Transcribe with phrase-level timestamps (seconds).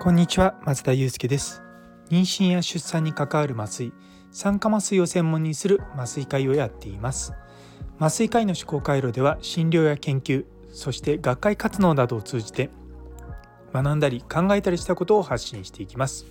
[0.00, 1.62] こんにちは松田祐介です。
[2.10, 3.92] 妊娠や出産に関わる麻酔
[4.32, 7.34] 酸化麻酔を専門にする麻酔会をやっています。
[8.00, 12.70] 麻酔科医の思考回路では診療や研究そして学会活動などを通じて
[13.72, 16.26] 学んだり考えたりしたことを発信していきます。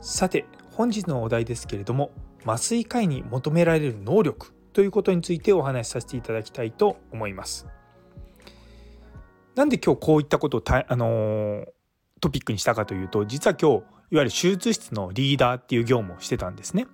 [0.00, 2.12] さて本日のお題ですけれども
[2.46, 4.53] 麻酔科医に求められる能力。
[4.74, 7.66] ということについてお話しさせていただきたいと思います
[9.54, 11.66] なんで今日こういったことをた、あのー、
[12.20, 13.76] トピックにしたかというと実は今日
[14.10, 16.86] いわゆる手術室のリーダーっていう業務をしてたんですね。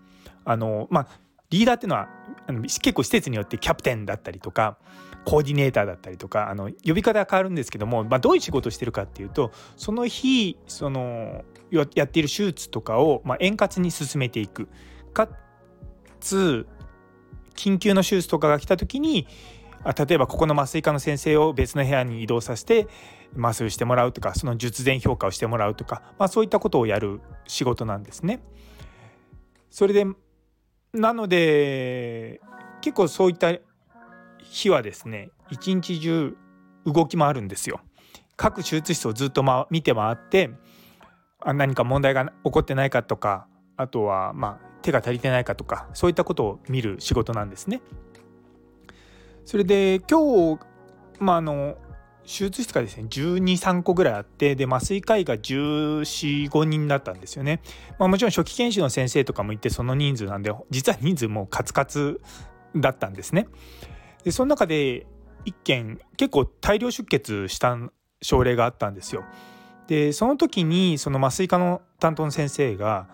[0.45, 1.09] あのまあ
[1.51, 2.09] リーダーっていうのは
[2.47, 4.79] あの結構施設によってキャプテンだったりとか
[5.25, 14.69] コーディネーターだったりとかあの呼び方が変わるんですけども、まあ、どういう仕事をしてるかっていうとその日そのやっている手術とかを、まあ、円滑に進めていく
[15.13, 15.29] か
[16.21, 16.67] つ
[17.61, 19.27] 緊急の手術とかが来た時に
[19.85, 22.87] 例えばここの麻酔科の先生を別の部屋に移動させて
[23.39, 28.43] 麻酔してもらうとかその術前評価をしてもらうとか、まあ、そういったことをやる仕事なんですね。
[29.71, 30.05] それで
[30.93, 32.41] なので
[32.81, 33.53] 結構そういった
[34.43, 36.37] 日はですね一日中
[36.85, 37.81] 動き回るんですよ。
[38.37, 40.51] 各手術室をずっと、ま、見て回って
[41.41, 47.81] あ何か問題が起こってないかとかあとはまあ手が足りてないかとかそういったことを見る仕事なんですね。
[49.45, 50.61] それで今日、
[51.19, 51.77] まあ、あの
[52.23, 57.61] 手術室がですね123個ぐらいあってで麻酔科医が1415人だったんですよね、
[57.99, 62.21] まあ、もちろん初期研修の先生とかもいてその人数なんで実は人数もカツカツ
[62.77, 63.49] だったんですね。
[64.23, 65.07] でその中で
[65.47, 67.77] 1件結構大量出血した
[68.23, 69.25] 症例があったんですよ。
[69.89, 73.09] でその時にその麻酔科の担当の先生が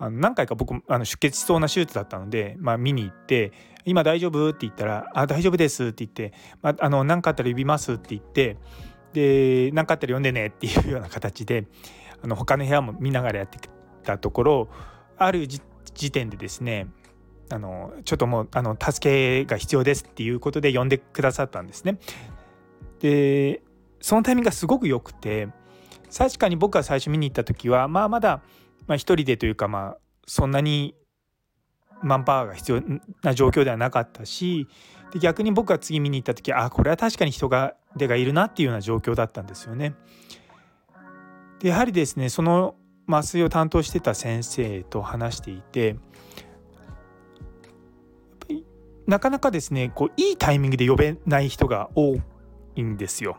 [0.00, 3.52] あの何回か僕あの出血しそうな手術だったので、まあ、見に行って
[3.84, 8.56] 「今大丈夫?」って言ったら「あ大丈夫です」って言って「まあ、あの何かあったら呼びます」って言って
[9.12, 11.66] で何かあったら呼んでねっていうような形で
[12.22, 13.68] あの他の部屋も見ながらやってき
[14.02, 14.68] たところ
[15.18, 15.60] ある時
[16.10, 16.88] 点でですね
[17.50, 21.98] あのちょっともうあの助けが必要ですっていうことで呼んでくださったんですね。
[23.00, 23.62] で
[24.00, 25.48] そのタイミングがすごく良くて
[26.16, 28.42] 確かに僕が最初見に行った時はまあまだ、
[28.90, 30.96] まあ、一人でというかまあそんなに
[32.02, 32.82] マンパワーが必要
[33.22, 34.66] な状況ではなかったし
[35.12, 39.94] で逆に僕が次見に行った時あこれは確かに人が手がいるなっていうような状況だったんですよね。
[41.60, 42.74] でやはりですねその
[43.08, 45.94] 麻酔を担当してた先生と話していて
[49.06, 52.16] なかなかですねこういいタイミングで呼べない人が多
[52.74, 53.38] いんですよ。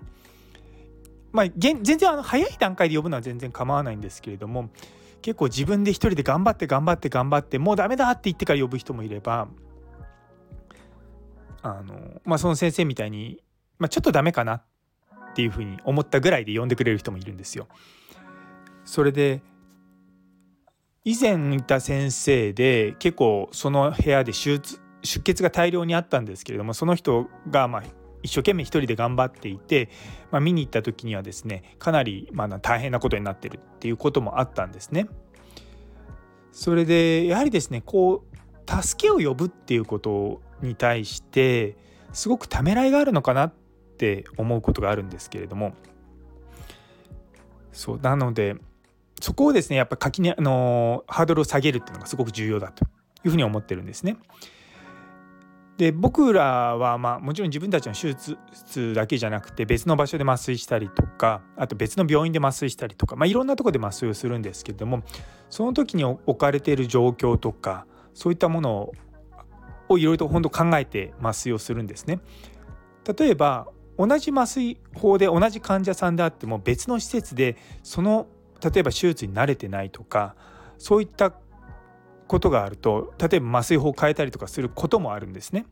[1.34, 4.70] まあ、全然あの早い段階で呼ぶのは全然構わないんですけれども
[5.22, 9.48] 結構自分で一人で頑張って頑張って頑張ってもうダメだって言ってから呼ぶ人もいれば
[11.62, 13.44] あの、まあ、その先生みたいに、
[13.78, 14.64] まあ、ちょっとダメかなっ
[15.36, 17.68] ていうふうに思ったぐらいで呼んでくれる人もいるんですよ。
[18.84, 19.42] それで
[21.04, 27.84] 以前いた先生で結構その部屋で手術出血が大量にあったんですけれどもその人がまあ
[28.24, 29.90] 一生懸命一人で頑張っていて、
[30.32, 35.08] まあ、見に行った時にはですねかなりまあ大変なことになってるっていうこともあったんですね。
[36.52, 41.78] それでやはりですねこう助けを呼ぶっていうことに対して
[42.14, 43.54] すごくためらいがあるのかなっ
[43.98, 45.74] て思うことがあるんですけれども
[47.72, 48.58] そうなので
[49.22, 52.88] そこをですねやっぱ垣根あのハードルを下げるっていうのがすごく重要だとい
[53.26, 54.18] うふうに思ってるんですね。
[55.82, 65.02] で僕らはまあもちろん自分たちの手術室だけじゃなくて別の場所で麻酔したりとかあと別の病院で麻酔したりとか、まあ、いろんなとこで麻酔をするんですけれども
[65.50, 68.92] その時に置かれている状況とかそういったもの
[69.90, 72.20] をいろいろと本当考えて麻酔をするんですね。
[73.18, 73.68] 例えば
[73.98, 78.28] 同じ麻酔法で同じ患者さんであっても別の施設でその
[78.64, 80.36] 例えば手術に慣れてないとか
[80.78, 81.34] そういった
[82.32, 85.66] ことがあると例えば麻酔法を変えたりとかすることもあるんですね。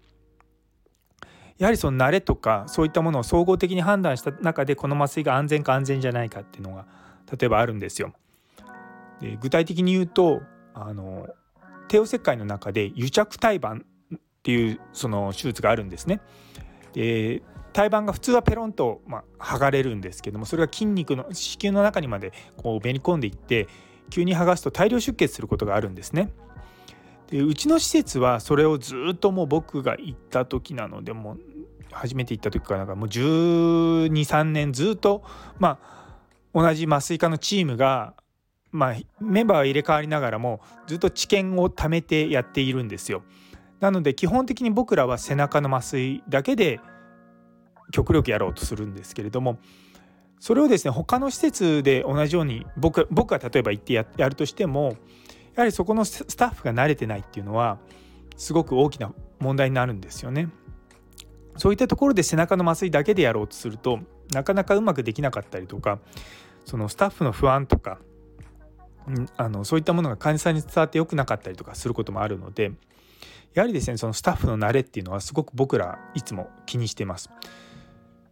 [1.57, 6.85] やはりその慣れとかそういったものを総合的に判断した中でこの麻酔が安全か安全じゃないかっていうのが
[7.31, 8.13] 例えばあるんですよ。
[9.21, 10.41] で具体的に言うと
[10.73, 11.27] あの
[11.87, 13.85] 帝王切開の中で癒着胎盤
[14.15, 16.19] っていうその手術があるんですね。
[16.91, 17.41] で
[17.71, 23.67] 胎盤が普通はペロンと、まあ、剥がれるんですけどもそれが筋肉の子宮の中にまでこうめり込んでいって
[24.09, 26.33] 急に剥がすと大量出血することがあるんですね。
[27.29, 31.39] でうちの施設はそれをずっともう僕が行った時なのでもう
[31.91, 35.23] 初めて行った時からなんかもう123年ずっと
[35.59, 35.99] まあ
[36.53, 38.15] 同じ麻酔科のチームが
[38.71, 43.23] まあメンバーは入れ替わりながらもずっと知見を貯めてやっているんですよ。
[43.79, 46.79] なので基本的に僕らは背中の麻酔だけで
[47.91, 49.57] 極力やろうとするんですけれども
[50.39, 54.97] それをですね他の施設で同じように僕僕が例えば行ってやるとしても
[55.55, 57.79] やはりそこのスタッフが慣れてないっていうのは
[58.37, 60.49] すごく大きな問題になるんですよね。
[61.57, 63.99] そういったところで背中の麻酔だけでやろうとすると
[64.31, 65.99] なかなかうまくできなかったりとか
[66.65, 67.99] そのスタッフの不安とか
[69.35, 72.71] あのそういったものが患者さんに伝わって良くなかったりとかすることもあるので
[73.53, 77.29] やはりですねそのスタッフの慣れっていうのはすごく僕らいつも気にしてます。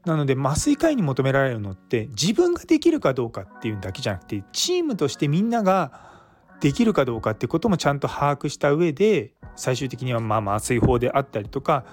[0.06, 6.17] なので麻酔科医に求められるのって自分ができるかどうかっていうだけじゃなくてチームとしてみんなが
[6.60, 11.86] できるかどうかってこともちゃんと把握した上で最終的にはまあ麻酔法であったりとか、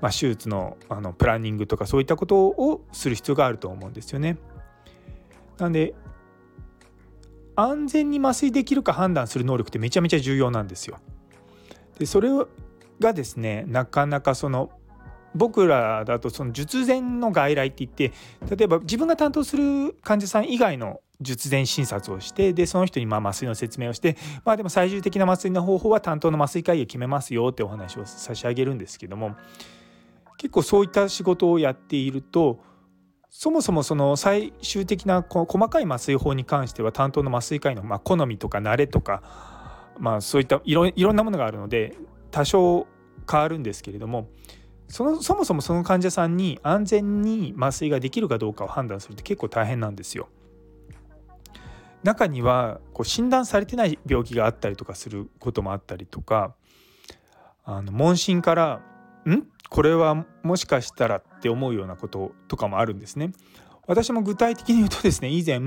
[0.00, 4.36] まあ、手術のあのプランニングとかそういったことをする必要があると思うんですよね。
[5.58, 5.94] なんで
[7.56, 10.98] 安全に麻酔できるか判断する能力ってめちゃめちゃ重要なんですよ。
[11.98, 12.30] でそれ
[13.00, 14.70] がですねなかなかその
[15.34, 18.12] 僕らだとその術前の外来って言って
[18.56, 29.36] 例えば自分が担当する患者さん以外の術前診察をしてでその人にま麻酔の説明をしてまあでも最終的な麻酔の方法は担当の麻酔科医が決めますよってお話を差し上げるんですけども
[30.38, 32.60] 結構そういった仕事をやっていると
[33.28, 39.22] そもそもその最終的な細かい麻酔法に関しては担当の麻酔科医のま好みとか慣れとか、
[39.98, 41.96] まあ、そういったいろいろんなものがあるので
[42.30, 42.86] 多少
[43.30, 44.28] 変わるんですけれども
[44.88, 50.28] そのそもそもその患者さんに安全に麻酔ができるかどうかを判断するって結構大変なんですよ。
[52.02, 56.54] 中にはこう診断されてない病気があったりとかすることもあったりとか
[57.64, 58.82] あの問診から
[59.28, 59.44] 「ん？
[59.68, 63.32] これはもしかしたら」って思うようなこととかもあるんですね。
[63.86, 65.60] 私も具体的に言うとですね以前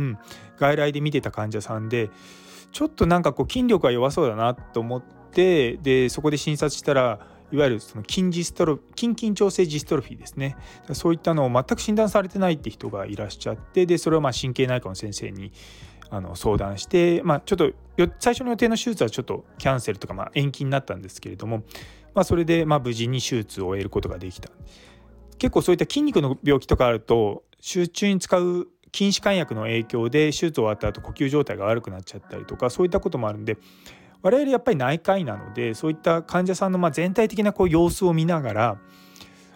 [0.57, 2.09] 外来で見てた患者さんで
[2.71, 10.55] ちょっとなんかこう筋力が弱そうだなと思ってでそこで診察したらいわゆるその筋ジストロ筋緊張性ジストロフィーですね
[10.93, 15.51] そういったのを全く診断されてないって人がいらっしゃってでそれをま神経内科の先生に
[16.13, 17.71] あの相談して、まあ、ちょっと
[18.19, 21.63] 最初の予定の手術はちょっとキャンセルとかまあ延期になったんですけれども、
[22.13, 24.49] まあ、それでまあ無事に手術を終えることができた
[25.39, 33.57] 結構そういった筋肉の病気とかあると集中に使う筋弛緩薬の影響で手術終わった後呼吸状態が悪くなっちゃったりとかそういったこともあるんで
[34.21, 38.77] 我々やっぱり内科医なのでそういった患者さんのま全体的なこう様子を見ながら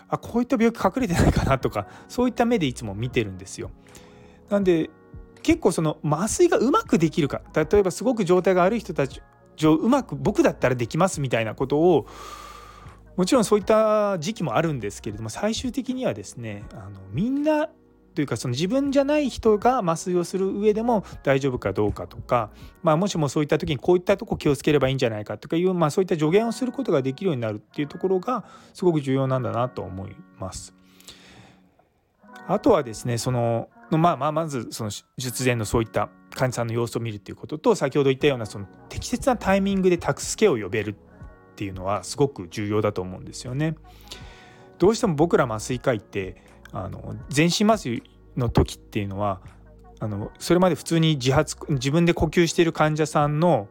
[0.09, 3.69] あこういった病気隠れてないかなとかそういった目でいつも見てるんですよ。
[4.50, 4.89] なんで
[5.48, 9.22] 結構その麻酔がうまくできるか例えばすごく状態が悪い人たち
[9.64, 12.06] うまく僕だったらできますみたいなことを
[13.16, 17.70] もちろんそういった時期もあるんですけれども最終的にはですねあのみんな
[18.14, 22.52] というかその自分じゃない人が麻酔をする上でも大丈夫かどうかとか、
[22.84, 28.44] まあ、もしもそういった時にこういったとこ気をつければいいんじゃないかとかいう、まあ、そういった助言をすることができるようになるっていうところが
[28.74, 30.76] すごく重要なんだなと思います。
[32.48, 40.95] あとはですねそのまあまあまずその術前のそういった患者さんの様子を見るっていうことと先ほど言ったようなその適切なタイミングで助けを呼べるっ
[41.56, 43.75] ていうのはすごく重要だと思うんですよね。
[44.78, 46.36] どうしても僕ら麻酔科医って
[46.72, 48.04] あの全身麻酔
[48.36, 49.42] の時っていうのは
[50.00, 53.68] あのそれまで普通に自発自分で呼吸している患者さんの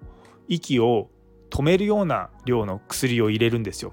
[0.48, 1.10] 息を
[1.50, 3.92] 止めるような量の薬を入れるんですよ。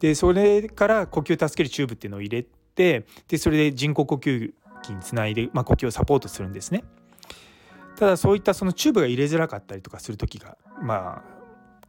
[0.00, 2.42] でそれから呼吸を助けるチューブっていうのを入れ
[2.74, 6.84] てでそれで人工呼吸器につないで、まあ、呼吸をサポートするんですね。
[7.96, 11.40] ただそういったそのチューブが入れづらかったりとかする時がまあ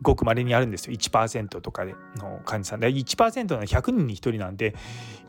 [0.01, 4.75] ごく稀にあるんですよ1%とかでの患者さんで1%の100人に1人なんで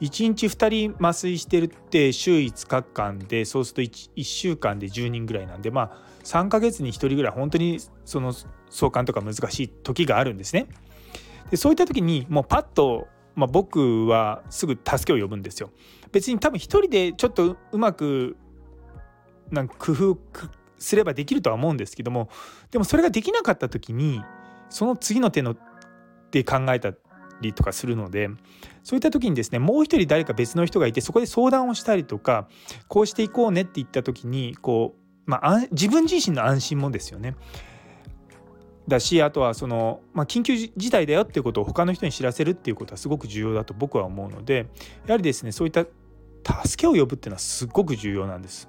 [0.00, 8.33] 1日2人麻酔してるって週5日間でそうすると 1, 1週間で10人ぐらいなんでまあ3ヶ月に1人ぐらい本当にその
[8.71, 10.66] 相関とか難しい時があるんですね。
[11.50, 15.71] でそういった時にもうパッと、まあ、僕はすぐ助けを呼ぶんですよ。
[16.12, 18.37] 別に多分1人でちょっとうまく
[19.50, 20.19] なんか工夫
[20.78, 22.28] すればできるとは思うんですけども
[22.71, 24.23] でもそれができなかった時に
[24.69, 25.57] その次の手の
[26.31, 26.92] で考えた
[27.40, 28.31] りとかするので
[28.83, 32.49] そういった時にですねもう一人誰か別の人がいてそこで相談をしたりとか
[32.88, 37.37] こうしていこうねって言った時にこう、まあ、自分自身の安心もですよね。
[38.88, 44.66] だしあとはその、まあ、緊急事態だよっていうことを他の人に知らせるっていうことはすごく重要だと僕は思うので
[45.07, 45.87] やはりですねそういった
[46.45, 48.69] 助けを呼ぶっていうのはすごく重要なんです。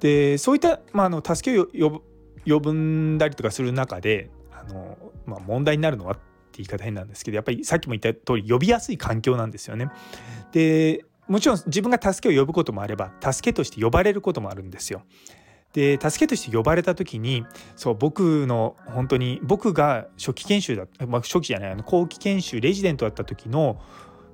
[0.00, 2.10] でそういった、まあ、あの助けを呼ぶ
[2.46, 6.22] 呼んだりとかする中であの、まあ、問題になるのはって
[6.54, 9.90] 言い方変なんですけどやっぱりさっきも言った通り呼びやすい環境なんですよね。
[10.52, 15.02] でもちろん自分が助けを呼ぶこともあれば助けとして呼ばれることもあるんですよ。
[15.72, 17.44] で助けとして呼ばれた時に
[17.76, 23.80] そう僕の本当に僕が初期研修だ、まあ、初期じゃないあの後期研修レジデントだった時の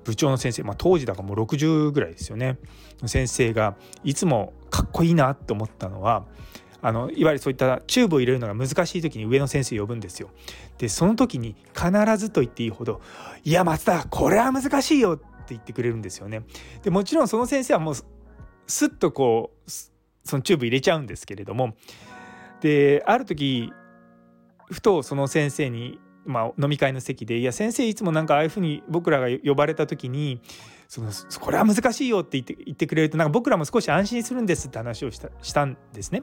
[0.07, 2.57] 部長の先生、まあ、当時だからもう60ぐらいですよね
[3.05, 6.23] 先生がいつもかっこいいなって思ったのは
[6.81, 10.29] あのいわゆるそういったチューブを入れるのが難しい時に上の先生呼ぶんですよ。
[10.77, 13.01] でその時に必ずと言っていいほど
[13.43, 16.43] 「いや松田これは難しいよ」って言ってくれるんですよね。
[16.83, 19.71] でもちろんその先生はもうスッとこう
[20.23, 21.75] そのチューブ入れちゃうんですけれども
[22.61, 23.73] である時
[24.71, 30.41] ふとその先生に、まあ、飲み会の席で「いや先生いつもなんかああいうふうに僕らが呼ばれた時に
[30.87, 36.21] そのこれは難しいよって言って言ってくれるとなんか僕らも少し安心するんですって話をしたしたんですね。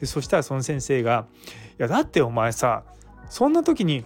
[0.00, 1.26] でそしたらその先生が
[1.78, 2.84] 「いやだってお前さ
[3.28, 4.04] そんな時に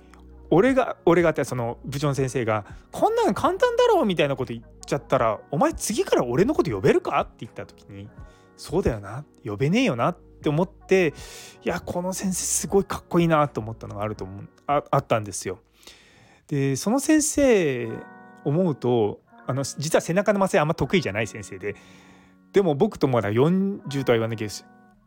[0.50, 8.09] 俺が俺がってその部長の先生が「こんなの簡単だろ」みたいなこと言っちゃったら「お前次から俺のこと呼べるか?」って言った時に
[8.57, 11.14] 「そうだよな呼べねえよな」ってって思って
[11.64, 15.59] いやこの先生すごいかっこいいなと思ったのがあると思うああったんですよ。
[16.49, 17.88] でその先生
[18.45, 21.75] 思うとあの実は背中の麻酔あんま得意じゃない先生で
[22.52, 24.49] でも僕とまだ40とは言わなきゃ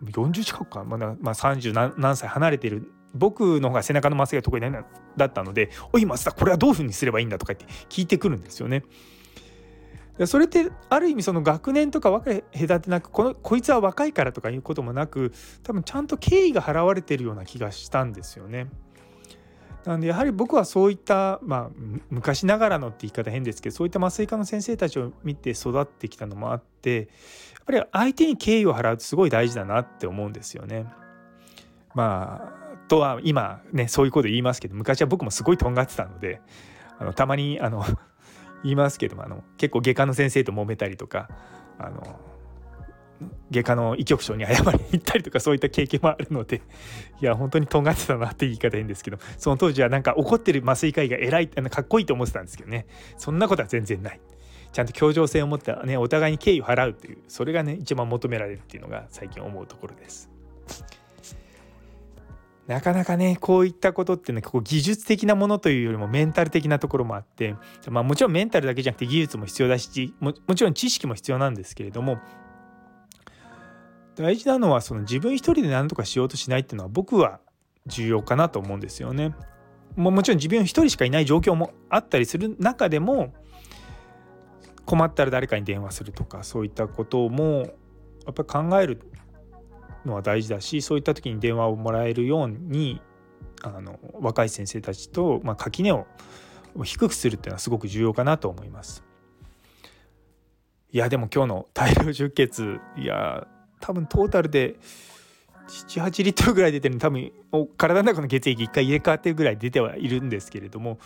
[0.03, 4.61] 40近くか、まだまあ、30何歳離れてる僕の方が背中の麻酔が得意
[5.17, 8.83] だったので「おい松田これはどういうふうにすればいいんだ」とか言って聞いてくるんですよね。
[10.19, 15.31] でそれってある意味その学年とか分け隔てなくこのこいつは若いからとかいうこともなく
[15.63, 18.67] 多分ちゃんと敬意が払われてるような気がしたんですよね。
[19.85, 27.03] なんでやはり僕はそういった、まあ、昔ながらのって言い方変ですけどそういった麻酔科の先生たちを見て育ってきたのもあってや
[27.61, 30.85] っぱり相手に敬意を払うってすごい大事だなって思うんですよね。
[31.95, 36.41] まあとは今ねそういうこと言いますけど昔は僕もすごいとんがってたので
[36.97, 37.85] あのたまにあの
[38.63, 41.29] 言いますけどもあの結構外科の先生と揉めたりとか
[41.77, 42.19] あの
[43.51, 46.61] 外科の医局長に謝りに行ったりとかそういった経験もあるので
[47.21, 52.85] いや本当にとんがってたなって言い方変ですけどその当時はなんか怒ってる麻酔科医が偉いあのかっこいいと思ってたんですけどね
[53.17, 54.19] そんなことは全然ない。
[54.71, 60.29] ちゃんと協調性を持ったねお互いに敬意を払うっていうそれがね一番求められるっていうのが最近思うところです。
[62.69, 67.55] なかなかねこういったことってねこう技術的なものというよりもメンタル的なところもあって、
[67.89, 72.19] まあ、もちろんメンタルだけじゃなくて技術も必要だしももちろん知識も必要なんですけれども
[74.13, 77.39] 大事なのはその自分一人で何とかしようとしないっていうのは僕は
[77.87, 79.33] 重要かなと思うんですよね。
[79.95, 83.33] ももちろん自分一人しかいない状況もあったりする中でも
[84.85, 87.73] 困ったら誰かに電話するとかそういったことも
[88.27, 89.01] やっぱり考える
[90.09, 93.01] のは大事だしそういった時に電話をもらえるように
[93.61, 96.05] あの若い先生たちと、まあ、垣根を
[96.83, 99.03] 低くするっていうのはすごく重要かなと思います。
[100.91, 103.47] いやでも今日の大量出血いや
[103.79, 104.75] 多分トータルで
[105.67, 107.31] 78リットルぐらい出てるの多分
[107.77, 110.97] 体の中の血液1回入れ替わってるぐらい出てはいるんですけれども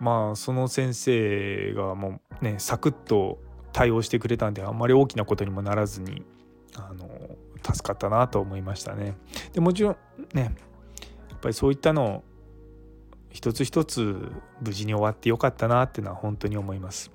[0.00, 3.38] まあその先生がもうねサクッと
[3.72, 6.22] 対応してくれたんであんまり大きなことにもならずに
[6.74, 7.08] あの
[7.62, 9.16] 助かったなと思いましたね。
[9.52, 9.96] でもちろん
[10.34, 10.54] ね
[11.30, 12.24] やっぱりそういったのを
[13.30, 17.10] 一つ一つ無事に終わってよかったなっていうのは本当に思います。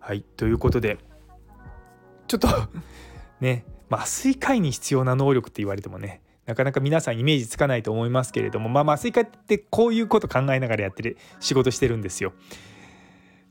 [0.00, 0.98] はいということで
[2.28, 2.48] ちょっと
[3.40, 12.32] ね麻酔科医に必要な能力って言われてもねなかなか皆さんイメージつかないと思いますけれども、まあ、麻酔科ってこういうこと考えながらやってる仕事してるんですよ。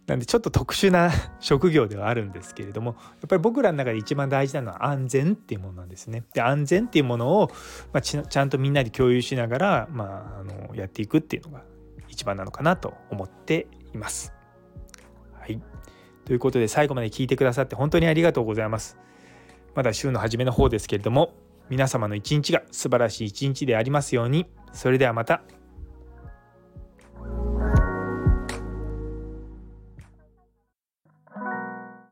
[0.08, 6.24] なんでちょっと特殊な職業ではあるんですけれどもやっぱり僕らの中で一番大事なのは安全っていうものなんですね。
[6.34, 7.52] で安全っていうものを、
[7.92, 11.64] まあ、ちゃんとみんなで共有しながら、まあ、あのやっていくっていうのが
[12.08, 14.32] 一番なのかなと思っています。
[15.40, 15.60] はい、
[16.24, 18.98] ということで最後まで聞いてくださって本当にありがとうございます。
[19.74, 21.34] まだ週の初めの方ですけれども
[21.70, 25.42] 皆様の一日が素晴らしい一日でありますようにそれではまた。